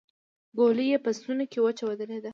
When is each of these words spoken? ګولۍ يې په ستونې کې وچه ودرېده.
ګولۍ 0.57 0.85
يې 0.91 0.97
په 1.05 1.11
ستونې 1.17 1.45
کې 1.51 1.59
وچه 1.65 1.83
ودرېده. 1.87 2.29